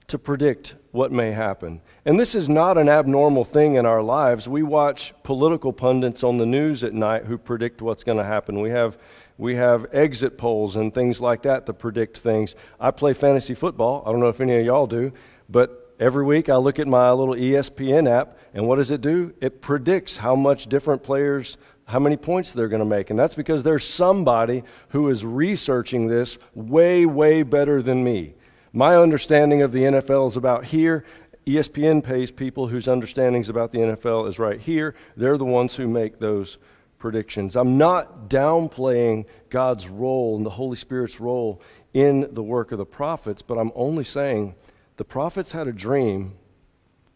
to 0.07 0.17
predict 0.17 0.73
what 0.91 1.11
may 1.11 1.31
happen. 1.31 1.81
And 2.05 2.19
this 2.19 2.33
is 2.35 2.49
not 2.49 2.77
an 2.77 2.89
abnormal 2.89 3.43
thing 3.43 3.75
in 3.75 3.85
our 3.85 4.01
lives. 4.01 4.47
We 4.47 4.63
watch 4.63 5.13
political 5.23 5.71
pundits 5.71 6.23
on 6.23 6.37
the 6.37 6.45
news 6.45 6.83
at 6.83 6.93
night 6.93 7.25
who 7.25 7.37
predict 7.37 7.81
what's 7.81 8.03
going 8.03 8.17
to 8.17 8.23
happen. 8.23 8.59
We 8.59 8.71
have, 8.71 8.97
we 9.37 9.55
have 9.55 9.85
exit 9.93 10.37
polls 10.37 10.75
and 10.75 10.93
things 10.93 11.21
like 11.21 11.43
that 11.43 11.65
to 11.67 11.73
predict 11.73 12.17
things. 12.17 12.55
I 12.79 12.91
play 12.91 13.13
fantasy 13.13 13.53
football. 13.53 14.03
I 14.05 14.11
don't 14.11 14.19
know 14.19 14.29
if 14.29 14.41
any 14.41 14.57
of 14.57 14.65
y'all 14.65 14.87
do, 14.87 15.13
but 15.47 15.93
every 15.99 16.25
week 16.25 16.49
I 16.49 16.55
look 16.55 16.79
at 16.79 16.87
my 16.87 17.11
little 17.11 17.35
ESPN 17.35 18.09
app, 18.09 18.37
and 18.53 18.67
what 18.67 18.77
does 18.77 18.89
it 18.89 19.01
do? 19.01 19.33
It 19.41 19.61
predicts 19.61 20.17
how 20.17 20.35
much 20.35 20.67
different 20.67 21.03
players 21.03 21.57
how 21.89 21.97
many 21.97 22.15
points 22.15 22.53
they're 22.53 22.67
going 22.67 22.81
to 22.81 22.85
make. 22.85 23.09
And 23.09 23.17
that's 23.17 23.33
because 23.33 23.63
there's 23.63 23.83
somebody 23.83 24.63
who 24.89 25.09
is 25.09 25.25
researching 25.25 26.07
this 26.07 26.37
way, 26.53 27.07
way 27.07 27.41
better 27.41 27.81
than 27.81 28.03
me. 28.03 28.35
My 28.71 28.95
understanding 28.95 29.61
of 29.61 29.71
the 29.71 29.81
NFL 29.81 30.27
is 30.27 30.37
about 30.37 30.65
here. 30.65 31.03
ESPN 31.47 32.03
pays 32.03 32.31
people 32.31 32.67
whose 32.67 32.87
understandings 32.87 33.49
about 33.49 33.71
the 33.71 33.79
NFL 33.79 34.27
is 34.27 34.37
right 34.37 34.59
here. 34.59 34.93
They're 35.17 35.37
the 35.37 35.45
ones 35.45 35.75
who 35.75 35.87
make 35.87 36.19
those 36.19 36.59
predictions. 36.99 37.55
I'm 37.55 37.77
not 37.77 38.29
downplaying 38.29 39.25
God's 39.49 39.87
role 39.87 40.35
and 40.35 40.45
the 40.45 40.51
Holy 40.51 40.75
Spirit's 40.75 41.19
role 41.19 41.61
in 41.93 42.27
the 42.31 42.43
work 42.43 42.71
of 42.71 42.77
the 42.77 42.85
prophets, 42.85 43.41
but 43.41 43.57
I'm 43.57 43.71
only 43.73 44.03
saying 44.03 44.53
the 44.97 45.05
prophets 45.05 45.53
had 45.53 45.67
a 45.67 45.73
dream 45.73 46.33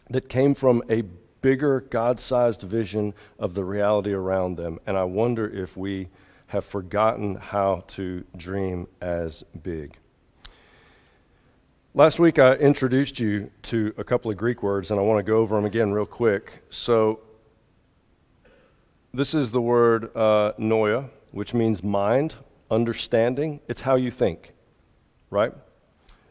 that 0.09 0.29
came 0.29 0.55
from 0.55 0.81
a 0.89 1.03
bigger 1.41 1.81
God 1.81 2.19
sized 2.19 2.61
vision 2.61 3.13
of 3.37 3.53
the 3.53 3.63
reality 3.63 4.13
around 4.13 4.57
them. 4.57 4.79
And 4.87 4.97
I 4.97 5.03
wonder 5.03 5.47
if 5.47 5.77
we 5.77 6.07
have 6.47 6.65
forgotten 6.65 7.35
how 7.35 7.83
to 7.89 8.23
dream 8.35 8.87
as 9.01 9.43
big. 9.61 9.97
Last 11.95 12.19
week, 12.19 12.39
I 12.39 12.55
introduced 12.55 13.19
you 13.19 13.51
to 13.63 13.93
a 13.99 14.03
couple 14.03 14.31
of 14.31 14.35
Greek 14.35 14.63
words, 14.63 14.89
and 14.89 14.99
I 14.99 15.03
want 15.03 15.23
to 15.23 15.31
go 15.31 15.37
over 15.37 15.55
them 15.55 15.65
again 15.65 15.91
real 15.91 16.07
quick. 16.07 16.63
So, 16.71 17.19
this 19.13 19.35
is 19.35 19.51
the 19.51 19.61
word 19.61 20.05
uh, 20.17 20.53
noia, 20.57 21.07
which 21.33 21.53
means 21.53 21.83
mind, 21.83 22.33
understanding. 22.71 23.59
It's 23.67 23.81
how 23.81 23.93
you 23.93 24.09
think, 24.09 24.53
right? 25.29 25.53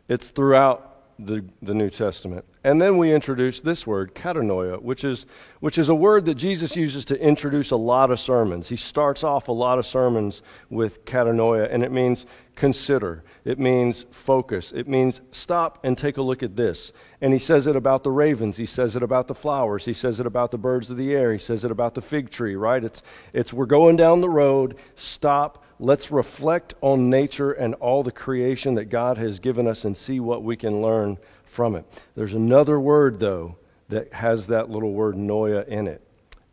It's 0.08 0.30
throughout 0.30 0.91
the, 1.18 1.44
the 1.60 1.74
New 1.74 1.90
Testament. 1.90 2.44
And 2.64 2.80
then 2.80 2.96
we 2.96 3.12
introduce 3.12 3.60
this 3.60 3.86
word, 3.86 4.14
katanoia, 4.14 4.80
which 4.80 5.04
is, 5.04 5.26
which 5.60 5.78
is 5.78 5.88
a 5.88 5.94
word 5.94 6.26
that 6.26 6.36
Jesus 6.36 6.76
uses 6.76 7.04
to 7.06 7.20
introduce 7.20 7.70
a 7.70 7.76
lot 7.76 8.10
of 8.10 8.20
sermons. 8.20 8.68
He 8.68 8.76
starts 8.76 9.24
off 9.24 9.48
a 9.48 9.52
lot 9.52 9.78
of 9.78 9.86
sermons 9.86 10.42
with 10.70 11.04
katanoia, 11.04 11.68
and 11.72 11.82
it 11.82 11.90
means 11.90 12.26
consider, 12.54 13.24
it 13.44 13.58
means 13.58 14.04
focus, 14.10 14.72
it 14.72 14.86
means 14.86 15.20
stop 15.30 15.78
and 15.82 15.96
take 15.96 16.18
a 16.18 16.22
look 16.22 16.42
at 16.42 16.54
this. 16.54 16.92
And 17.20 17.32
he 17.32 17.38
says 17.38 17.66
it 17.66 17.76
about 17.76 18.04
the 18.04 18.10
ravens, 18.10 18.56
he 18.56 18.66
says 18.66 18.94
it 18.94 19.02
about 19.02 19.26
the 19.26 19.34
flowers, 19.34 19.84
he 19.84 19.92
says 19.92 20.20
it 20.20 20.26
about 20.26 20.50
the 20.50 20.58
birds 20.58 20.90
of 20.90 20.96
the 20.96 21.14
air, 21.14 21.32
he 21.32 21.38
says 21.38 21.64
it 21.64 21.70
about 21.70 21.94
the 21.94 22.02
fig 22.02 22.30
tree, 22.30 22.54
right? 22.54 22.84
It's, 22.84 23.02
it's 23.32 23.52
we're 23.52 23.66
going 23.66 23.96
down 23.96 24.20
the 24.20 24.30
road, 24.30 24.76
stop, 24.94 25.64
let's 25.78 26.10
reflect 26.10 26.74
on 26.80 27.10
nature 27.10 27.52
and 27.52 27.74
all 27.74 28.02
the 28.02 28.12
creation 28.12 28.74
that 28.74 28.86
God 28.86 29.18
has 29.18 29.40
given 29.40 29.66
us 29.66 29.84
and 29.84 29.96
see 29.96 30.20
what 30.20 30.42
we 30.42 30.56
can 30.56 30.82
learn 30.82 31.18
from 31.44 31.74
it. 31.76 31.84
There's 32.14 32.34
another 32.34 32.78
word, 32.78 33.20
though, 33.20 33.56
that 33.88 34.12
has 34.14 34.46
that 34.46 34.70
little 34.70 34.92
word 34.92 35.16
noia 35.16 35.66
in 35.68 35.86
it. 35.86 36.02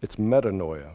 It's 0.02 0.18
metanoia. 0.18 0.92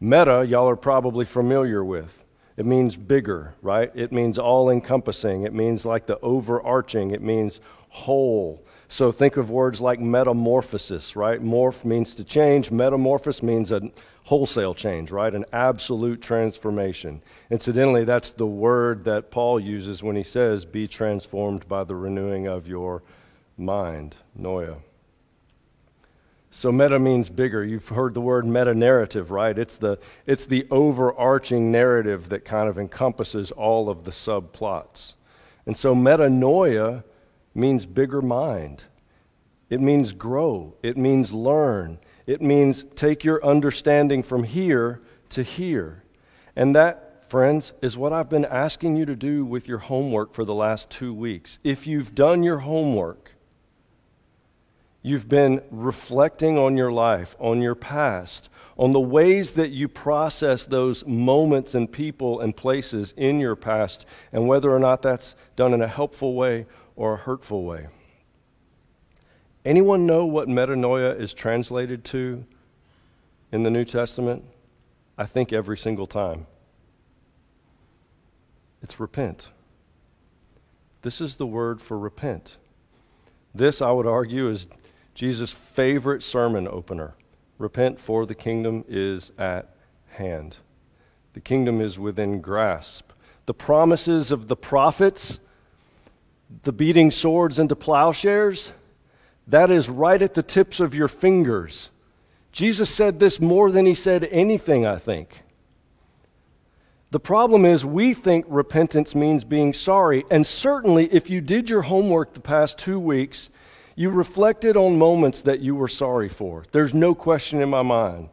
Meta, 0.00 0.44
y'all 0.46 0.68
are 0.68 0.76
probably 0.76 1.24
familiar 1.24 1.84
with. 1.84 2.24
It 2.56 2.66
means 2.66 2.96
bigger, 2.96 3.54
right? 3.62 3.90
It 3.94 4.12
means 4.12 4.38
all 4.38 4.70
encompassing. 4.70 5.42
It 5.42 5.52
means 5.52 5.84
like 5.84 6.06
the 6.06 6.20
overarching. 6.20 7.10
It 7.10 7.22
means 7.22 7.60
whole. 7.88 8.64
So 8.88 9.10
think 9.10 9.36
of 9.36 9.50
words 9.50 9.80
like 9.80 9.98
metamorphosis, 9.98 11.16
right? 11.16 11.42
Morph 11.42 11.84
means 11.84 12.14
to 12.14 12.24
change. 12.24 12.70
Metamorphosis 12.70 13.42
means 13.42 13.72
a 13.72 13.90
wholesale 14.24 14.74
change, 14.74 15.10
right? 15.10 15.34
An 15.34 15.44
absolute 15.52 16.20
transformation. 16.20 17.22
Incidentally, 17.50 18.04
that's 18.04 18.32
the 18.32 18.46
word 18.46 19.04
that 19.04 19.30
Paul 19.30 19.60
uses 19.60 20.02
when 20.02 20.16
he 20.16 20.22
says, 20.22 20.64
be 20.64 20.88
transformed 20.88 21.68
by 21.68 21.84
the 21.84 21.94
renewing 21.94 22.46
of 22.46 22.66
your 22.66 23.02
mind, 23.56 24.16
noia. 24.38 24.78
So 26.50 26.70
meta 26.70 26.98
means 26.98 27.30
bigger. 27.30 27.64
You've 27.64 27.88
heard 27.88 28.14
the 28.14 28.20
word 28.20 28.46
meta 28.46 28.74
narrative, 28.74 29.30
right? 29.30 29.58
It's 29.58 29.76
the, 29.76 29.98
it's 30.24 30.46
the 30.46 30.66
overarching 30.70 31.72
narrative 31.72 32.28
that 32.28 32.44
kind 32.44 32.68
of 32.68 32.78
encompasses 32.78 33.50
all 33.50 33.90
of 33.90 34.04
the 34.04 34.12
subplots. 34.12 35.14
And 35.66 35.76
so 35.76 35.94
metanoia 35.94 37.02
means 37.54 37.86
bigger 37.86 38.22
mind. 38.22 38.84
It 39.68 39.80
means 39.80 40.12
grow. 40.12 40.74
It 40.82 40.96
means 40.96 41.32
learn. 41.32 41.98
It 42.26 42.40
means 42.40 42.84
take 42.94 43.24
your 43.24 43.44
understanding 43.44 44.22
from 44.22 44.44
here 44.44 45.00
to 45.30 45.42
here. 45.42 46.04
And 46.56 46.74
that, 46.74 47.28
friends, 47.28 47.72
is 47.82 47.98
what 47.98 48.12
I've 48.12 48.30
been 48.30 48.44
asking 48.44 48.96
you 48.96 49.04
to 49.06 49.16
do 49.16 49.44
with 49.44 49.68
your 49.68 49.78
homework 49.78 50.32
for 50.32 50.44
the 50.44 50.54
last 50.54 50.90
two 50.90 51.12
weeks. 51.12 51.58
If 51.64 51.86
you've 51.86 52.14
done 52.14 52.42
your 52.42 52.58
homework, 52.58 53.34
you've 55.02 55.28
been 55.28 55.60
reflecting 55.70 56.56
on 56.56 56.76
your 56.76 56.90
life, 56.90 57.36
on 57.38 57.60
your 57.60 57.74
past, 57.74 58.48
on 58.78 58.92
the 58.92 59.00
ways 59.00 59.52
that 59.54 59.70
you 59.70 59.86
process 59.86 60.64
those 60.64 61.06
moments 61.06 61.74
and 61.74 61.92
people 61.92 62.40
and 62.40 62.56
places 62.56 63.12
in 63.16 63.38
your 63.38 63.54
past, 63.54 64.06
and 64.32 64.48
whether 64.48 64.74
or 64.74 64.78
not 64.78 65.02
that's 65.02 65.36
done 65.56 65.74
in 65.74 65.82
a 65.82 65.88
helpful 65.88 66.34
way 66.34 66.66
or 66.96 67.14
a 67.14 67.18
hurtful 67.18 67.64
way. 67.64 67.88
Anyone 69.64 70.06
know 70.06 70.26
what 70.26 70.48
metanoia 70.48 71.18
is 71.18 71.32
translated 71.32 72.04
to 72.06 72.44
in 73.50 73.62
the 73.62 73.70
New 73.70 73.84
Testament? 73.84 74.44
I 75.16 75.24
think 75.24 75.52
every 75.52 75.78
single 75.78 76.06
time. 76.06 76.46
It's 78.82 79.00
repent. 79.00 79.48
This 81.00 81.20
is 81.20 81.36
the 81.36 81.46
word 81.46 81.80
for 81.80 81.98
repent. 81.98 82.58
This, 83.54 83.80
I 83.80 83.90
would 83.90 84.06
argue, 84.06 84.48
is 84.48 84.66
Jesus' 85.14 85.52
favorite 85.52 86.22
sermon 86.22 86.68
opener. 86.68 87.14
Repent, 87.58 87.98
for 87.98 88.26
the 88.26 88.34
kingdom 88.34 88.84
is 88.88 89.32
at 89.38 89.74
hand. 90.08 90.56
The 91.32 91.40
kingdom 91.40 91.80
is 91.80 91.98
within 91.98 92.40
grasp. 92.40 93.12
The 93.46 93.54
promises 93.54 94.30
of 94.30 94.48
the 94.48 94.56
prophets, 94.56 95.38
the 96.64 96.72
beating 96.72 97.10
swords 97.10 97.58
into 97.58 97.76
plowshares, 97.76 98.72
that 99.46 99.70
is 99.70 99.88
right 99.88 100.20
at 100.20 100.34
the 100.34 100.42
tips 100.42 100.80
of 100.80 100.94
your 100.94 101.08
fingers. 101.08 101.90
Jesus 102.52 102.88
said 102.88 103.18
this 103.18 103.40
more 103.40 103.70
than 103.70 103.84
he 103.84 103.94
said 103.94 104.24
anything, 104.30 104.86
I 104.86 104.96
think. 104.96 105.42
The 107.10 107.20
problem 107.20 107.64
is, 107.64 107.84
we 107.84 108.14
think 108.14 108.44
repentance 108.48 109.14
means 109.14 109.44
being 109.44 109.72
sorry. 109.72 110.24
And 110.30 110.46
certainly, 110.46 111.12
if 111.12 111.30
you 111.30 111.40
did 111.40 111.70
your 111.70 111.82
homework 111.82 112.32
the 112.32 112.40
past 112.40 112.78
two 112.78 112.98
weeks, 112.98 113.50
you 113.94 114.10
reflected 114.10 114.76
on 114.76 114.98
moments 114.98 115.42
that 115.42 115.60
you 115.60 115.76
were 115.76 115.88
sorry 115.88 116.28
for. 116.28 116.64
There's 116.72 116.94
no 116.94 117.14
question 117.14 117.62
in 117.62 117.68
my 117.68 117.82
mind. 117.82 118.30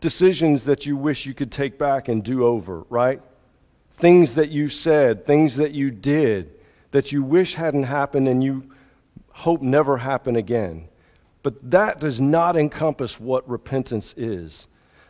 Decisions 0.00 0.64
that 0.64 0.86
you 0.86 0.96
wish 0.96 1.26
you 1.26 1.34
could 1.34 1.52
take 1.52 1.78
back 1.78 2.08
and 2.08 2.24
do 2.24 2.46
over, 2.46 2.84
right? 2.88 3.20
Things 3.92 4.34
that 4.34 4.50
you 4.50 4.68
said, 4.68 5.26
things 5.26 5.56
that 5.56 5.72
you 5.72 5.90
did 5.90 6.52
that 6.92 7.12
you 7.12 7.22
wish 7.22 7.54
hadn't 7.54 7.82
happened 7.82 8.28
and 8.28 8.42
you 8.42 8.70
hope 9.36 9.60
never 9.60 9.98
happen 9.98 10.34
again. 10.34 10.88
But 11.42 11.70
that 11.70 12.00
does 12.00 12.20
not 12.20 12.56
encompass 12.56 13.20
what 13.20 13.48
repentance 13.48 14.14
is. 14.16 14.66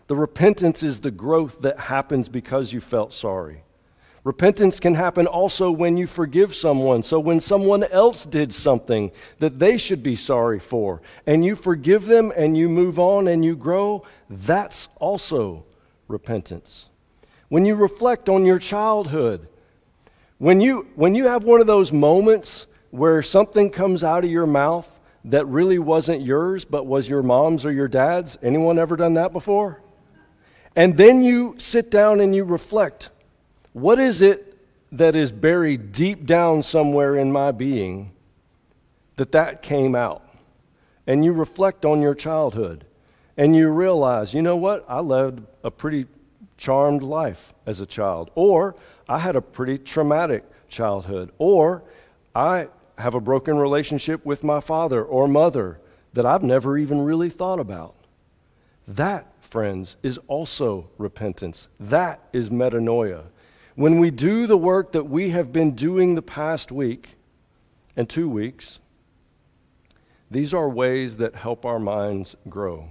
The 0.09 0.17
repentance 0.17 0.83
is 0.83 1.01
the 1.01 1.11
growth 1.11 1.61
that 1.61 1.79
happens 1.79 2.29
because 2.29 2.73
you 2.73 2.81
felt 2.81 3.13
sorry. 3.13 3.63
Repentance 4.25 4.81
can 4.81 4.97
happen 4.97 5.29
also 5.29 5.71
when 5.71 5.97
you 5.97 6.09
forgive 6.09 6.55
someone. 6.55 7.05
So, 7.05 7.21
when 7.21 7.39
someone 7.39 7.85
else 7.85 8.27
did 8.27 8.53
something 8.53 9.13
that 9.39 9.61
they 9.61 9.79
should 9.79 10.03
be 10.03 10.17
sorry 10.17 10.59
for, 10.59 11.01
and 11.27 11.45
you 11.45 11.55
forgive 11.55 12.07
them 12.07 12.33
and 12.37 12.57
you 12.57 12.69
move 12.69 12.99
on 12.99 13.29
and 13.29 13.45
you 13.45 13.55
grow, 13.55 14.05
that's 14.29 14.89
also 14.97 15.65
repentance. 16.09 16.89
When 17.49 17.65
you 17.65 17.77
reflect 17.77 18.29
on 18.29 18.45
your 18.45 18.59
childhood, 18.59 19.49
when 20.39 20.61
you, 20.61 20.89
when 20.97 21.15
you 21.15 21.29
have 21.29 21.45
one 21.45 21.61
of 21.61 21.69
those 21.69 21.93
moments 21.93 22.67
where 22.91 23.23
something 23.23 23.71
comes 23.71 24.03
out 24.03 24.25
of 24.25 24.31
your 24.31 24.47
mouth 24.47 25.01
that 25.25 25.47
really 25.47 25.79
wasn't 25.79 26.23
yours 26.23 26.65
but 26.65 26.87
was 26.87 27.09
your 27.09 27.23
mom's 27.23 27.65
or 27.65 27.73
your 27.73 27.89
dad's, 27.89 28.39
anyone 28.43 28.79
ever 28.79 28.97
done 28.97 29.15
that 29.15 29.33
before? 29.33 29.81
And 30.75 30.97
then 30.97 31.23
you 31.23 31.55
sit 31.59 31.91
down 31.91 32.21
and 32.21 32.35
you 32.35 32.45
reflect 32.45 33.11
what 33.73 33.99
is 33.99 34.23
it 34.23 34.57
that 34.93 35.17
is 35.17 35.33
buried 35.33 35.93
deep 35.93 36.25
down 36.25 36.63
somewhere 36.63 37.17
in 37.17 37.33
my 37.33 37.51
being 37.51 38.13
that 39.17 39.33
that 39.33 39.63
came 39.63 39.95
out? 39.95 40.23
And 41.07 41.25
you 41.25 41.33
reflect 41.33 41.85
on 41.85 42.01
your 42.01 42.15
childhood 42.15 42.85
and 43.37 43.55
you 43.55 43.69
realize, 43.69 44.33
you 44.33 44.43
know 44.43 44.57
what? 44.57 44.85
I 44.89 45.01
led 45.01 45.47
a 45.63 45.71
pretty 45.71 46.07
charmed 46.57 47.03
life 47.03 47.53
as 47.67 47.81
a 47.81 47.87
child. 47.87 48.31
Or 48.35 48.75
I 49.09 49.19
had 49.19 49.37
a 49.37 49.43
pretty 49.43 49.79
traumatic 49.79 50.45
childhood. 50.69 51.31
Or 51.39 51.83
I 52.35 52.69
have 52.99 53.15
a 53.15 53.21
broken 53.21 53.59
relationship 53.59 54.25
with 54.25 54.45
my 54.45 54.61
father 54.61 55.05
or 55.05 55.29
mother 55.29 55.81
that 56.13 56.27
I've 56.27 56.43
never 56.43 56.79
even 56.79 57.01
really 57.01 57.31
thought 57.31 57.61
about. 57.61 57.95
That 58.89 59.37
friends, 59.47 59.97
is 60.03 60.19
also 60.27 60.91
repentance. 60.99 61.69
That 61.81 62.21
is 62.33 62.51
metanoia. 62.51 63.25
When 63.75 63.99
we 63.99 64.11
do 64.11 64.47
the 64.47 64.57
work 64.57 64.93
that 64.93 65.05
we 65.05 65.31
have 65.31 65.53
been 65.53 65.75
doing 65.75 66.15
the 66.15 66.23
past 66.23 66.73
week 66.73 67.17
and 67.97 68.09
two 68.09 68.29
weeks, 68.29 68.81
these 70.31 70.53
are 70.53 70.69
ways 70.69 71.19
that 71.19 71.35
help 71.35 71.65
our 71.65 71.79
minds 71.79 72.37
grow. 72.49 72.91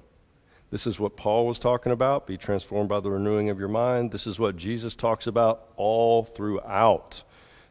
This 0.71 0.87
is 0.87 0.99
what 0.99 1.15
Paul 1.15 1.45
was 1.45 1.59
talking 1.59 1.91
about 1.91 2.27
be 2.27 2.37
transformed 2.37 2.89
by 2.89 2.99
the 2.99 3.11
renewing 3.11 3.49
of 3.49 3.59
your 3.59 3.67
mind. 3.67 4.11
This 4.11 4.27
is 4.27 4.39
what 4.39 4.57
Jesus 4.57 4.95
talks 4.95 5.27
about 5.27 5.69
all 5.75 6.23
throughout 6.23 7.23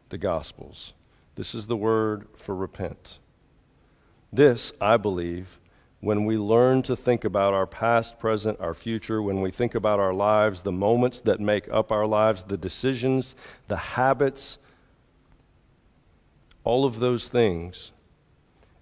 the 0.09 0.17
Gospels. 0.17 0.93
This 1.35 1.53
is 1.53 1.67
the 1.67 1.77
word 1.77 2.27
for 2.37 2.55
repent. 2.55 3.19
This, 4.31 4.71
I 4.79 4.97
believe, 4.97 5.59
when 5.99 6.25
we 6.25 6.37
learn 6.37 6.81
to 6.83 6.95
think 6.95 7.25
about 7.25 7.53
our 7.53 7.67
past, 7.67 8.19
present, 8.19 8.59
our 8.59 8.73
future, 8.73 9.21
when 9.21 9.41
we 9.41 9.51
think 9.51 9.75
about 9.75 9.99
our 9.99 10.13
lives, 10.13 10.61
the 10.61 10.71
moments 10.71 11.19
that 11.21 11.39
make 11.39 11.67
up 11.71 11.91
our 11.91 12.05
lives, 12.05 12.45
the 12.45 12.57
decisions, 12.57 13.35
the 13.67 13.75
habits, 13.75 14.57
all 16.63 16.85
of 16.85 16.99
those 16.99 17.27
things, 17.27 17.91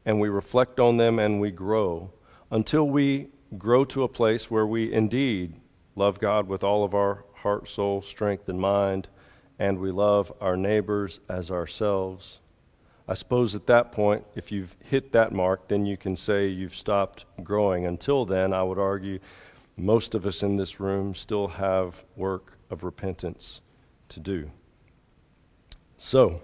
and 0.05 0.19
we 0.19 0.29
reflect 0.29 0.79
on 0.79 0.97
them 0.97 1.17
and 1.17 1.41
we 1.41 1.49
grow 1.49 2.11
until 2.51 2.87
we 2.87 3.29
grow 3.57 3.83
to 3.85 4.03
a 4.03 4.07
place 4.07 4.51
where 4.51 4.67
we 4.67 4.91
indeed 4.91 5.55
love 5.95 6.19
God 6.19 6.47
with 6.47 6.63
all 6.63 6.83
of 6.83 6.93
our 6.93 7.25
heart, 7.35 7.67
soul, 7.67 8.01
strength, 8.01 8.47
and 8.47 8.59
mind, 8.59 9.07
and 9.57 9.79
we 9.79 9.91
love 9.91 10.31
our 10.39 10.57
neighbors 10.57 11.19
as 11.29 11.49
ourselves 11.49 12.41
I 13.07 13.15
suppose 13.15 13.53
at 13.53 13.67
that 13.67 13.91
point, 13.91 14.23
if 14.35 14.51
you've 14.51 14.75
hit 14.79 15.11
that 15.11 15.33
mark, 15.33 15.67
then 15.67 15.85
you 15.85 15.97
can 15.97 16.15
say 16.15 16.47
you've 16.47 16.75
stopped 16.75 17.25
growing. 17.43 17.85
Until 17.85 18.25
then, 18.25 18.53
I 18.53 18.63
would 18.63 18.79
argue 18.79 19.19
most 19.75 20.15
of 20.15 20.25
us 20.25 20.41
in 20.41 20.55
this 20.55 20.79
room 20.79 21.13
still 21.13 21.47
have 21.47 22.05
work 22.15 22.57
of 22.69 22.83
repentance 22.83 23.61
to 24.09 24.21
do. 24.21 24.49
So, 25.97 26.41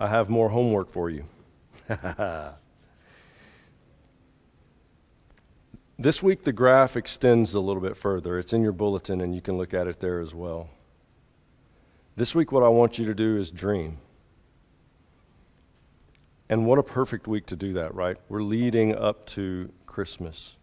I 0.00 0.08
have 0.08 0.28
more 0.28 0.48
homework 0.48 0.90
for 0.90 1.10
you. 1.10 1.24
this 5.98 6.22
week, 6.22 6.42
the 6.42 6.52
graph 6.52 6.96
extends 6.96 7.54
a 7.54 7.60
little 7.60 7.82
bit 7.82 7.96
further. 7.96 8.38
It's 8.38 8.52
in 8.52 8.62
your 8.62 8.72
bulletin, 8.72 9.20
and 9.20 9.32
you 9.34 9.40
can 9.40 9.56
look 9.56 9.72
at 9.72 9.86
it 9.86 10.00
there 10.00 10.20
as 10.20 10.34
well. 10.34 10.70
This 12.16 12.34
week, 12.34 12.50
what 12.50 12.64
I 12.64 12.68
want 12.68 12.98
you 12.98 13.04
to 13.04 13.14
do 13.14 13.36
is 13.36 13.50
dream. 13.50 13.98
And 16.48 16.66
what 16.66 16.78
a 16.78 16.82
perfect 16.82 17.26
week 17.26 17.46
to 17.46 17.56
do 17.56 17.72
that, 17.74 17.94
right? 17.94 18.16
We're 18.28 18.42
leading 18.42 18.94
up 18.94 19.26
to 19.28 19.70
Christmas. 19.86 20.56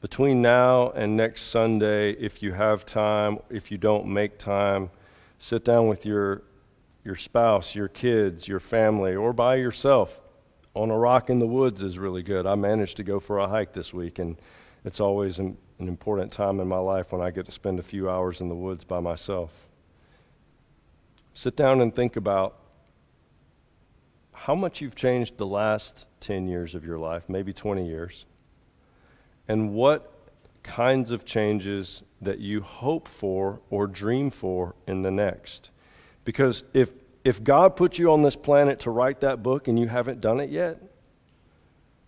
Between 0.00 0.42
now 0.42 0.90
and 0.90 1.16
next 1.16 1.42
Sunday, 1.42 2.12
if 2.12 2.42
you 2.42 2.52
have 2.52 2.84
time, 2.84 3.38
if 3.48 3.70
you 3.70 3.78
don't 3.78 4.06
make 4.06 4.38
time, 4.38 4.90
sit 5.38 5.64
down 5.64 5.86
with 5.86 6.04
your, 6.04 6.42
your 7.04 7.14
spouse, 7.14 7.74
your 7.74 7.88
kids, 7.88 8.48
your 8.48 8.60
family, 8.60 9.14
or 9.14 9.32
by 9.32 9.56
yourself. 9.56 10.20
On 10.74 10.90
a 10.90 10.98
rock 10.98 11.30
in 11.30 11.38
the 11.38 11.46
woods 11.46 11.82
is 11.82 11.98
really 11.98 12.22
good. 12.22 12.44
I 12.44 12.54
managed 12.56 12.96
to 12.98 13.02
go 13.02 13.20
for 13.20 13.38
a 13.38 13.48
hike 13.48 13.72
this 13.72 13.94
week, 13.94 14.18
and 14.18 14.36
it's 14.84 15.00
always 15.00 15.38
an, 15.38 15.56
an 15.78 15.88
important 15.88 16.32
time 16.32 16.60
in 16.60 16.68
my 16.68 16.78
life 16.78 17.12
when 17.12 17.22
I 17.22 17.30
get 17.30 17.46
to 17.46 17.52
spend 17.52 17.78
a 17.78 17.82
few 17.82 18.10
hours 18.10 18.40
in 18.40 18.48
the 18.48 18.54
woods 18.54 18.84
by 18.84 19.00
myself. 19.00 19.66
Sit 21.32 21.56
down 21.56 21.80
and 21.80 21.94
think 21.94 22.16
about 22.16 22.58
how 24.36 24.54
much 24.54 24.82
you've 24.82 24.94
changed 24.94 25.38
the 25.38 25.46
last 25.46 26.06
10 26.20 26.46
years 26.46 26.74
of 26.74 26.84
your 26.84 26.98
life, 26.98 27.28
maybe 27.28 27.52
20 27.54 27.86
years, 27.86 28.26
and 29.48 29.72
what 29.72 30.12
kinds 30.62 31.10
of 31.10 31.24
changes 31.24 32.02
that 32.20 32.38
you 32.38 32.60
hope 32.60 33.08
for 33.08 33.60
or 33.70 33.86
dream 33.86 34.28
for 34.30 34.74
in 34.86 35.02
the 35.02 35.10
next. 35.10 35.70
Because 36.24 36.64
if, 36.74 36.92
if 37.24 37.42
God 37.42 37.76
put 37.76 37.98
you 37.98 38.12
on 38.12 38.22
this 38.22 38.36
planet 38.36 38.80
to 38.80 38.90
write 38.90 39.20
that 39.20 39.42
book 39.42 39.68
and 39.68 39.78
you 39.78 39.88
haven't 39.88 40.20
done 40.20 40.38
it 40.38 40.50
yet, 40.50 40.82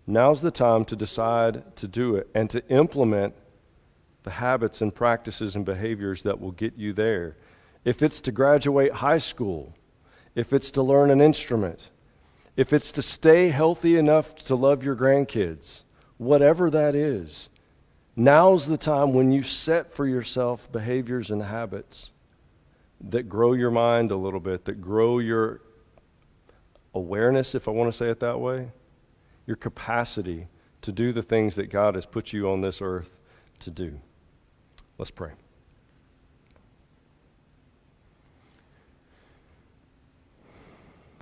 now's 0.06 0.42
the 0.42 0.50
time 0.50 0.84
to 0.84 0.96
decide 0.96 1.76
to 1.76 1.88
do 1.88 2.14
it 2.14 2.28
and 2.34 2.50
to 2.50 2.66
implement 2.68 3.34
the 4.24 4.30
habits 4.30 4.82
and 4.82 4.94
practices 4.94 5.56
and 5.56 5.64
behaviors 5.64 6.24
that 6.24 6.40
will 6.40 6.52
get 6.52 6.76
you 6.76 6.92
there. 6.92 7.36
If 7.84 8.02
it's 8.02 8.20
to 8.22 8.32
graduate 8.32 8.92
high 8.92 9.18
school, 9.18 9.72
if 10.34 10.52
it's 10.52 10.70
to 10.72 10.82
learn 10.82 11.10
an 11.10 11.20
instrument, 11.20 11.90
if 12.59 12.73
it's 12.73 12.90
to 12.90 13.03
stay 13.03 13.51
healthy 13.51 13.97
enough 13.97 14.35
to 14.35 14.57
love 14.57 14.83
your 14.83 14.97
grandkids, 14.97 15.85
whatever 16.16 16.68
that 16.68 16.97
is, 16.97 17.51
now's 18.16 18.66
the 18.66 18.77
time 18.77 19.14
when 19.14 19.31
you 19.31 19.42
set 19.42 19.92
for 19.92 20.09
yourself 20.09 20.71
behaviors 20.73 21.31
and 21.31 21.40
habits 21.40 22.11
that 23.01 23.29
grow 23.29 23.53
your 23.53 23.71
mind 23.71 24.11
a 24.11 24.16
little 24.16 24.40
bit, 24.40 24.64
that 24.64 24.81
grow 24.81 25.21
your 25.21 25.61
awareness, 26.97 27.55
if 27.55 27.68
I 27.68 27.71
want 27.71 27.92
to 27.92 27.97
say 27.97 28.11
it 28.11 28.18
that 28.18 28.40
way, 28.40 28.73
your 29.47 29.57
capacity 29.57 30.49
to 30.83 30.90
do 30.90 31.12
the 31.12 31.23
things 31.23 31.55
that 31.55 31.71
God 31.71 31.94
has 31.94 32.07
put 32.07 32.33
you 32.33 32.51
on 32.51 32.61
this 32.61 32.83
earth 32.83 33.18
to 33.61 33.71
do. 33.71 34.01
Let's 34.99 35.12
pray. 35.12 35.31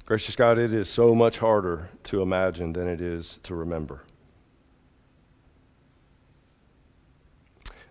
Gracious 0.06 0.36
God, 0.36 0.56
it 0.56 0.72
is 0.72 0.88
so 0.88 1.16
much 1.16 1.38
harder 1.38 1.88
to 2.04 2.22
imagine 2.22 2.72
than 2.72 2.86
it 2.86 3.00
is 3.00 3.40
to 3.42 3.56
remember. 3.56 4.04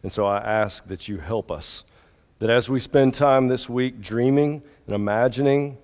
And 0.01 0.09
so 0.09 0.25
I 0.25 0.37
ask 0.37 0.87
that 0.87 1.09
you 1.09 1.17
help 1.17 1.51
us, 1.51 1.83
that 2.39 2.49
as 2.49 2.69
we 2.69 2.79
spend 2.79 3.13
time 3.13 3.49
this 3.49 3.67
week 3.67 3.99
dreaming 3.99 4.63
and 4.85 4.95
imagining 4.95 5.77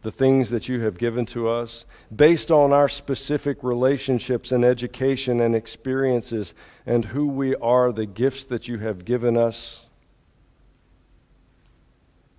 the 0.00 0.10
things 0.10 0.50
that 0.50 0.68
you 0.68 0.80
have 0.80 0.98
given 0.98 1.26
to 1.26 1.48
us, 1.48 1.86
based 2.14 2.50
on 2.50 2.72
our 2.72 2.88
specific 2.88 3.62
relationships 3.62 4.50
and 4.50 4.64
education 4.64 5.40
and 5.40 5.54
experiences 5.54 6.54
and 6.86 7.04
who 7.04 7.28
we 7.28 7.54
are, 7.56 7.92
the 7.92 8.04
gifts 8.04 8.46
that 8.46 8.66
you 8.66 8.78
have 8.78 9.04
given 9.04 9.36
us 9.36 9.83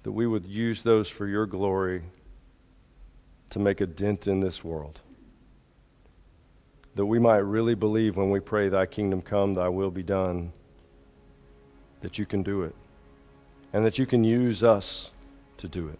that 0.05 0.11
we 0.11 0.27
would 0.27 0.45
use 0.45 0.83
those 0.83 1.09
for 1.09 1.25
your 1.25 1.47
glory 1.47 2.03
to 3.49 3.57
make 3.57 3.81
a 3.81 3.87
dent 3.87 4.27
in 4.27 4.39
this 4.39 4.63
world. 4.63 5.01
That 6.93 7.07
we 7.07 7.17
might 7.17 7.37
really 7.37 7.73
believe 7.73 8.15
when 8.15 8.29
we 8.29 8.39
pray, 8.39 8.69
Thy 8.69 8.85
kingdom 8.85 9.23
come, 9.23 9.55
Thy 9.55 9.67
will 9.67 9.89
be 9.89 10.03
done, 10.03 10.53
that 12.01 12.19
you 12.19 12.27
can 12.27 12.43
do 12.43 12.61
it. 12.61 12.75
and 13.73 13.83
that 13.83 13.97
you 13.97 14.05
can 14.05 14.23
use 14.23 14.63
us 14.63 15.09
to 15.57 15.67
do 15.67 15.87
it. 15.87 15.99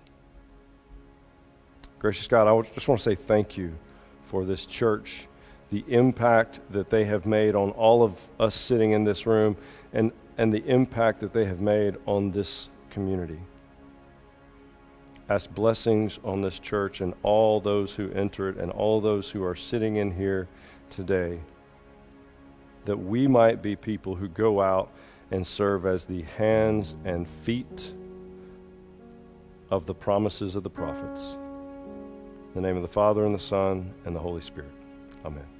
Gracious 1.97 2.27
God, 2.27 2.47
I 2.47 2.69
just 2.75 2.87
want 2.87 3.01
to 3.01 3.03
say 3.03 3.15
thank 3.15 3.57
you 3.57 3.73
for 4.23 4.45
this 4.45 4.67
church, 4.67 5.27
the 5.71 5.83
impact 5.87 6.59
that 6.69 6.91
they 6.91 7.05
have 7.05 7.25
made 7.25 7.55
on 7.55 7.71
all 7.71 8.03
of 8.03 8.21
us 8.39 8.53
sitting 8.53 8.91
in 8.91 9.03
this 9.03 9.25
room, 9.25 9.57
and, 9.93 10.11
and 10.37 10.53
the 10.53 10.63
impact 10.67 11.21
that 11.21 11.33
they 11.33 11.45
have 11.45 11.59
made 11.59 11.97
on 12.05 12.29
this 12.29 12.69
community. 12.91 13.39
Ask 15.27 15.53
blessings 15.53 16.19
on 16.23 16.41
this 16.41 16.59
church 16.59 17.01
and 17.01 17.13
all 17.23 17.59
those 17.59 17.95
who 17.95 18.11
enter 18.11 18.49
it 18.49 18.57
and 18.57 18.71
all 18.71 19.01
those 19.01 19.31
who 19.31 19.43
are 19.43 19.55
sitting 19.55 19.95
in 19.95 20.11
here 20.11 20.47
today, 20.89 21.39
that 22.85 22.97
we 22.97 23.27
might 23.27 23.61
be 23.61 23.75
people 23.75 24.15
who 24.15 24.27
go 24.27 24.61
out 24.61 24.91
and 25.31 25.45
serve 25.45 25.85
as 25.87 26.05
the 26.05 26.21
hands 26.37 26.95
and 27.05 27.27
feet 27.27 27.93
of 29.71 29.87
the 29.87 29.95
promises 29.95 30.55
of 30.55 30.61
the 30.61 30.69
prophets. 30.69 31.37
In 32.53 32.61
the 32.61 32.67
name 32.67 32.75
of 32.75 32.83
the 32.83 32.87
Father, 32.87 33.25
and 33.25 33.33
the 33.33 33.39
Son, 33.39 33.93
and 34.05 34.15
the 34.15 34.19
Holy 34.19 34.41
Spirit. 34.41 34.71
Amen. 35.25 35.54